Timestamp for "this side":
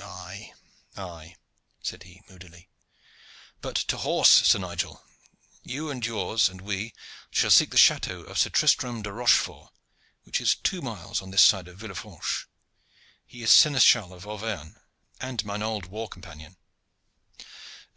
11.32-11.66